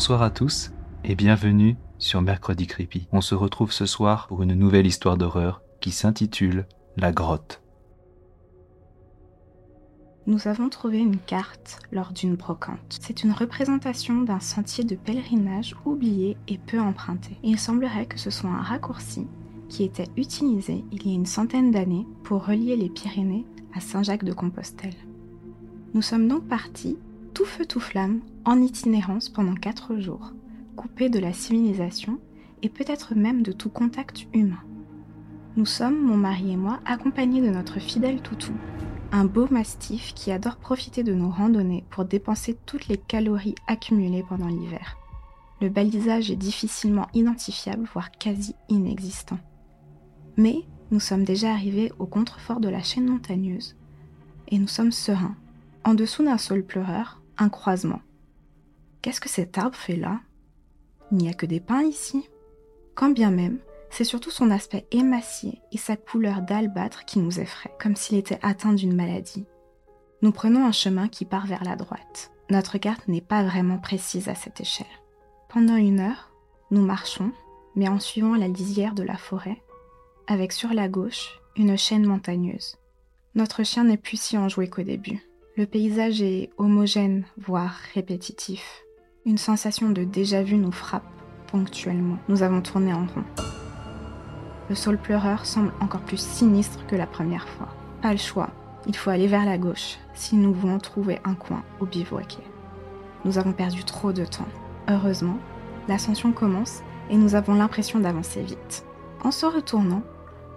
[0.00, 0.72] Bonsoir à tous
[1.04, 3.06] et bienvenue sur Mercredi Creepy.
[3.12, 6.66] On se retrouve ce soir pour une nouvelle histoire d'horreur qui s'intitule
[6.96, 7.60] La grotte.
[10.26, 12.98] Nous avons trouvé une carte lors d'une brocante.
[12.98, 17.38] C'est une représentation d'un sentier de pèlerinage oublié et peu emprunté.
[17.42, 19.26] Il semblerait que ce soit un raccourci
[19.68, 24.96] qui était utilisé il y a une centaine d'années pour relier les Pyrénées à Saint-Jacques-de-Compostelle.
[25.92, 26.96] Nous sommes donc partis,
[27.34, 30.32] tout feu tout flamme, en itinérance pendant quatre jours,
[30.76, 32.18] coupés de la civilisation
[32.62, 34.62] et peut-être même de tout contact humain.
[35.56, 38.52] Nous sommes, mon mari et moi, accompagnés de notre fidèle toutou,
[39.12, 44.24] un beau mastif qui adore profiter de nos randonnées pour dépenser toutes les calories accumulées
[44.28, 44.96] pendant l'hiver.
[45.60, 49.38] Le balisage est difficilement identifiable, voire quasi inexistant.
[50.36, 53.76] Mais nous sommes déjà arrivés au contrefort de la chaîne montagneuse
[54.48, 55.36] et nous sommes sereins.
[55.84, 58.02] En dessous d'un sol pleureur, un croisement.
[59.02, 60.20] Qu'est-ce que cet arbre fait là?
[61.10, 62.28] Il n'y a que des pins ici?
[62.94, 67.72] Quand bien même, c'est surtout son aspect émacié et sa couleur d'albâtre qui nous effraie,
[67.80, 69.46] comme s'il était atteint d'une maladie.
[70.22, 72.30] Nous prenons un chemin qui part vers la droite.
[72.50, 74.86] Notre carte n'est pas vraiment précise à cette échelle.
[75.48, 76.30] Pendant une heure,
[76.70, 77.32] nous marchons,
[77.74, 79.62] mais en suivant la lisière de la forêt,
[80.26, 82.76] avec sur la gauche une chaîne montagneuse.
[83.34, 85.20] Notre chien n'est plus si enjoué qu'au début.
[85.56, 88.84] Le paysage est homogène, voire répétitif.
[89.26, 91.10] Une sensation de déjà-vu nous frappe
[91.50, 92.18] ponctuellement.
[92.28, 93.24] Nous avons tourné en rond.
[94.68, 97.68] Le sol pleureur semble encore plus sinistre que la première fois.
[98.00, 98.50] Pas le choix,
[98.86, 102.44] il faut aller vers la gauche si nous voulons trouver un coin au bivouaquet.
[103.24, 104.48] Nous avons perdu trop de temps.
[104.88, 105.38] Heureusement,
[105.88, 108.84] l'ascension commence et nous avons l'impression d'avancer vite.
[109.24, 110.02] En se retournant,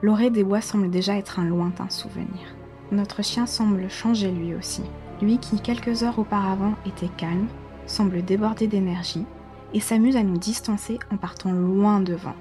[0.03, 2.55] l'orée des bois semble déjà être un lointain souvenir.
[2.91, 4.83] Notre chien semble changer lui aussi.
[5.21, 7.47] Lui qui, quelques heures auparavant, était calme,
[7.85, 9.25] semble déborder d'énergie
[9.73, 12.35] et s'amuse à nous distancer en partant loin devant.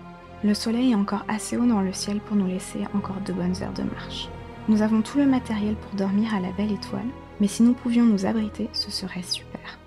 [0.45, 3.63] Le soleil est encore assez haut dans le ciel pour nous laisser encore de bonnes
[3.63, 4.29] heures de marche.
[4.69, 7.09] Nous avons tout le matériel pour dormir à la belle étoile,
[7.41, 9.79] mais si nous pouvions nous abriter, ce serait super.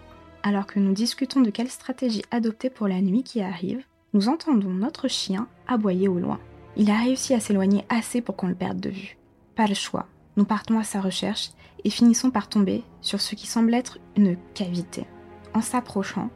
[0.44, 4.69] Alors que nous discutons de quelle stratégie adopter pour la nuit qui arrive, nous entendons
[4.69, 6.40] notre chien aboyer au loin.
[6.78, 9.18] Il a réussi à s'éloigner assez pour qu'on le perde de vue.
[9.56, 10.06] Pas le choix.
[10.38, 11.51] Nous partons à sa recherche
[11.84, 15.06] et finissons par tomber sur ce qui semble être une cavité.
[15.53, 16.29] En s'approchant,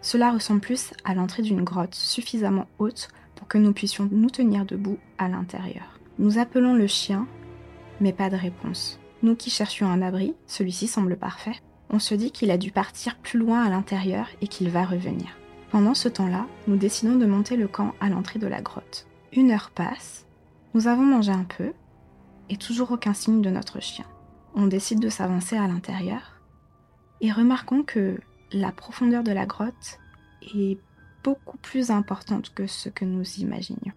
[0.00, 4.64] cela ressemble plus à l'entrée d'une grotte suffisamment haute pour que nous puissions nous tenir
[4.64, 6.00] debout à l'intérieur.
[6.18, 7.26] Nous appelons le chien,
[8.00, 8.98] mais pas de réponse.
[9.22, 11.56] Nous qui cherchions un abri, celui-ci semble parfait.
[11.90, 15.28] On se dit qu'il a dû partir plus loin à l'intérieur et qu'il va revenir.
[15.70, 19.06] Pendant ce temps-là, nous décidons de monter le camp à l'entrée de la grotte.
[19.32, 20.26] Une heure passe,
[20.74, 21.72] nous avons mangé un peu,
[22.56, 24.04] toujours aucun signe de notre chien.
[24.54, 26.40] On décide de s'avancer à l'intérieur,
[27.20, 28.20] et remarquons que
[28.52, 29.98] la profondeur de la grotte
[30.54, 30.78] est
[31.24, 33.92] beaucoup plus importante que ce que nous imaginions.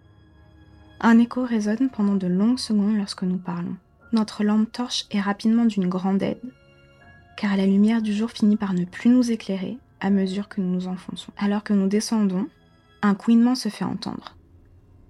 [1.01, 3.75] Un écho résonne pendant de longues secondes lorsque nous parlons.
[4.13, 6.53] Notre lampe torche est rapidement d'une grande aide,
[7.35, 10.71] car la lumière du jour finit par ne plus nous éclairer à mesure que nous
[10.71, 11.31] nous enfonçons.
[11.38, 12.47] Alors que nous descendons,
[13.01, 14.38] un couinement se fait entendre,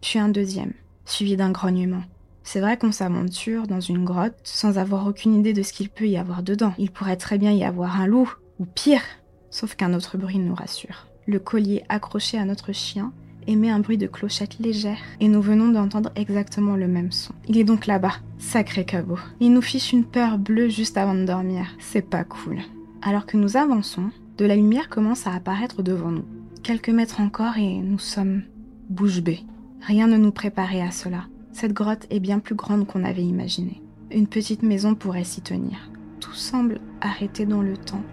[0.02, 0.74] puis un deuxième,
[1.06, 2.04] suivi d'un grognement.
[2.46, 6.08] C'est vrai qu'on s'aventure dans une grotte sans avoir aucune idée de ce qu'il peut
[6.08, 6.74] y avoir dedans.
[6.78, 9.02] Il pourrait très bien y avoir un loup, ou pire,
[9.50, 13.12] sauf qu'un autre bruit nous rassure le collier accroché à notre chien
[13.48, 17.34] émet un bruit de clochette légère et nous venons d'entendre exactement le même son.
[17.48, 19.20] Il est donc là-bas, sacré cabot.
[19.40, 21.66] Il nous fiche une peur bleue juste avant de dormir.
[21.80, 22.60] C'est pas cool.
[23.04, 26.26] Alors que nous avançons, de la lumière commence à apparaître devant nous.
[26.64, 28.42] Quelques mètres encore et nous sommes
[28.90, 29.42] bouche bée.
[29.82, 31.26] Rien ne nous préparait à cela.
[31.56, 33.82] Cette grotte est bien plus grande qu'on avait imaginé.
[34.12, 35.90] Une petite maison pourrait s'y tenir.
[36.20, 38.04] Tout semble arrêté dans le temps.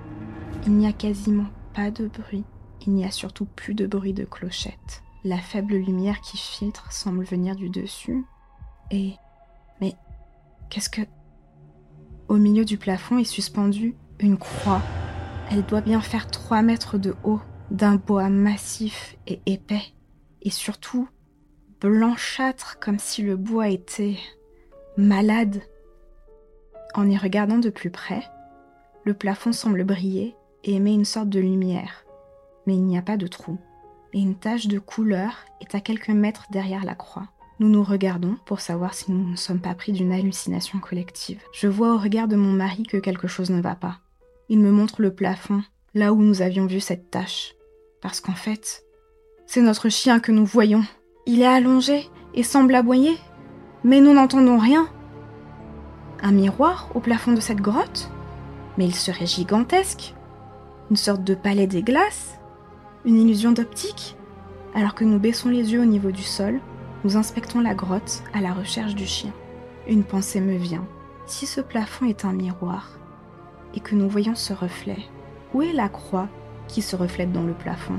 [0.64, 2.44] Il n'y a quasiment pas de bruit.
[2.86, 5.03] Il n'y a surtout plus de bruit de clochette.
[5.25, 8.25] La faible lumière qui filtre semble venir du dessus.
[8.92, 9.14] Et...
[9.80, 9.97] Mais...
[10.70, 11.03] Qu'est-ce que...
[12.28, 14.83] Au milieu du plafond est suspendue une croix.
[15.50, 17.41] Elle doit bien faire 3 mètres de haut,
[17.72, 19.83] d'un bois massif et épais.
[20.42, 21.09] Et surtout,
[21.89, 24.17] blanchâtre comme si le bois était...
[24.97, 25.63] malade.
[26.95, 28.23] En y regardant de plus près,
[29.05, 32.03] le plafond semble briller et émet une sorte de lumière
[32.67, 33.59] mais il n'y a pas de trou,
[34.13, 37.29] et une tache de couleur est à quelques mètres derrière la croix.
[37.59, 41.41] Nous nous regardons pour savoir si nous ne sommes pas pris d'une hallucination collective.
[41.53, 44.01] Je vois au regard de mon mari que quelque chose ne va pas.
[44.49, 45.63] Il me montre le plafond,
[45.95, 47.55] là où nous avions vu cette tache.
[48.01, 48.84] Parce qu'en fait,
[49.47, 50.84] c'est notre chien que nous voyons.
[51.24, 53.16] Il est allongé et semble aboyer,
[53.84, 54.89] mais nous n'entendons rien.
[56.21, 58.10] Un miroir au plafond de cette grotte?
[58.77, 60.15] Mais il serait gigantesque.
[60.91, 62.41] Une sorte de palais des glaces
[63.04, 64.16] Une illusion d'optique
[64.74, 66.59] Alors que nous baissons les yeux au niveau du sol,
[67.04, 69.33] nous inspectons la grotte à la recherche du chien.
[69.86, 70.84] Une pensée me vient.
[71.27, 72.98] Si ce plafond est un miroir
[73.74, 74.98] et que nous voyons ce reflet,
[75.54, 76.28] où est la croix
[76.66, 77.98] qui se reflète dans le plafond?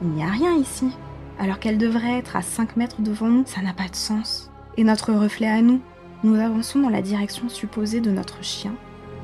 [0.00, 0.90] Il n'y a rien ici.
[1.38, 4.50] Alors qu'elle devrait être à 5 mètres devant nous, ça n'a pas de sens.
[4.76, 5.80] Et notre reflet à nous
[6.22, 8.74] Nous avançons dans la direction supposée de notre chien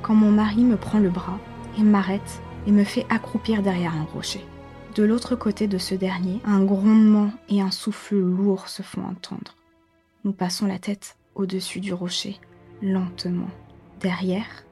[0.02, 1.38] quand mon mari me prend le bras
[1.78, 4.44] et m'arrête et me fait accroupir derrière un rocher.
[4.94, 9.56] De l'autre côté de ce dernier, un grondement et un souffle lourd se font entendre.
[10.24, 12.40] Nous passons la tête au-dessus du rocher,
[12.82, 13.48] lentement.
[14.00, 14.64] Derrière,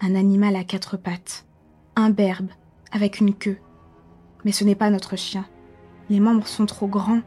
[0.00, 1.46] un animal à quatre pattes,
[1.96, 2.50] un berbe
[2.90, 3.58] avec une queue.
[4.44, 5.46] Mais ce n'est pas notre chien.
[6.10, 7.22] Les membres sont trop grands.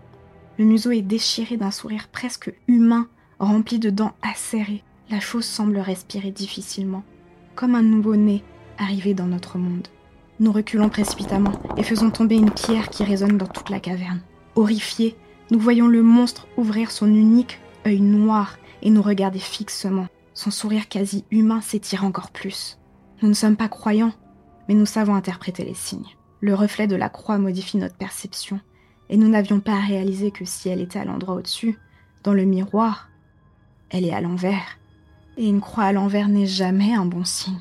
[0.57, 3.07] Le museau est déchiré d'un sourire presque humain,
[3.39, 4.83] rempli de dents acérées.
[5.10, 7.04] La chose semble respirer difficilement,
[7.56, 8.44] comme un nouveau-né
[8.77, 9.88] arrivé dans notre monde.
[10.39, 14.22] Nous reculons précipitamment et faisons tomber une pierre qui résonne dans toute la caverne.
[14.56, 15.16] Horrifiés,
[15.51, 20.07] nous voyons le monstre ouvrir son unique œil noir et nous regarder fixement.
[20.33, 22.78] Son sourire quasi humain s'étire encore plus.
[23.21, 24.13] Nous ne sommes pas croyants,
[24.68, 26.16] mais nous savons interpréter les signes.
[26.45, 28.59] Le reflet de la croix modifie notre perception,
[29.09, 31.80] et nous n'avions pas réalisé que si elle était à l'endroit au-dessus,
[32.21, 33.09] dans le miroir,
[33.89, 34.77] elle est à l'envers.
[35.38, 37.59] Et une croix à l'envers n'est jamais un bon signe.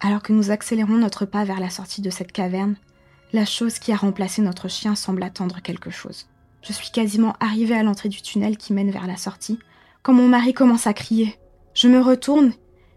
[0.00, 2.76] Alors que nous accélérons notre pas vers la sortie de cette caverne,
[3.32, 6.28] la chose qui a remplacé notre chien semble attendre quelque chose.
[6.60, 9.58] Je suis quasiment arrivée à l'entrée du tunnel qui mène vers la sortie,
[10.02, 11.38] quand mon mari commence à crier.
[11.72, 12.52] Je me retourne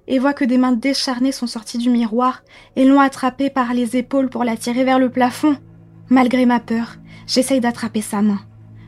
[0.09, 2.41] et vois que des mains décharnées sont sorties du miroir
[2.75, 5.55] et l'ont attrapée par les épaules pour la tirer vers le plafond.
[6.09, 6.95] Malgré ma peur,
[7.27, 8.39] j'essaye d'attraper sa main.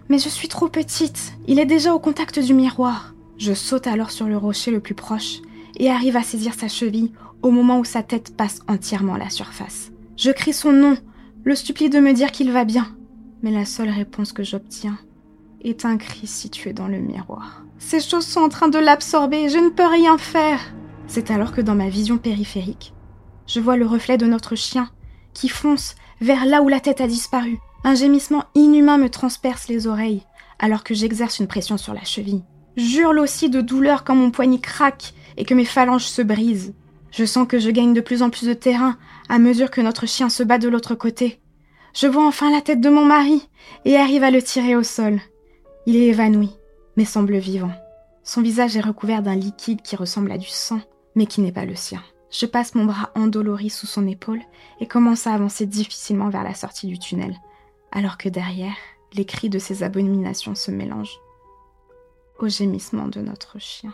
[0.10, 3.14] Mais je suis trop petite, il est déjà au contact du miroir.
[3.38, 5.38] Je saute alors sur le rocher le plus proche
[5.78, 7.14] et arrive à saisir sa cheville
[7.44, 9.92] au moment où sa tête passe entièrement à la surface.
[10.18, 10.98] Je crie son nom,
[11.44, 12.88] le supplie de me dire qu'il va bien.
[13.44, 14.98] Mais la seule réponse que j'obtiens
[15.64, 17.64] est un cri situé dans le miroir.
[17.78, 20.60] Ces choses sont en train de l'absorber, je ne peux rien faire.
[21.07, 22.94] C'est alors que dans ma vision périphérique,
[23.48, 24.89] je vois le reflet de notre chien
[25.33, 27.59] qui fonce vers là où la tête a disparu.
[27.83, 30.24] Un gémissement inhumain me transperce les oreilles
[30.59, 32.44] alors que j'exerce une pression sur la cheville.
[32.77, 36.74] J'hurle aussi de douleur quand mon poignet craque et que mes phalanges se brisent.
[37.09, 40.06] Je sens que je gagne de plus en plus de terrain à mesure que notre
[40.06, 41.42] chien se bat de l'autre côté.
[41.94, 43.50] Je vois enfin la tête de mon mari
[43.83, 45.19] et arrive à le tirer au sol.
[45.86, 46.51] Il est évanoui,
[46.95, 47.71] mais semble vivant.
[48.24, 50.80] Son visage est recouvert d'un liquide qui ressemble à du sang,
[51.16, 52.02] mais qui n'est pas le sien.
[52.30, 54.42] Je passe mon bras endolori sous son épaule
[54.80, 57.36] et commence à avancer difficilement vers la sortie du tunnel,
[57.92, 58.75] alors que derrière,
[59.13, 61.19] les cris de ces abominations se mélangent
[62.40, 63.94] au gémissement de notre chien.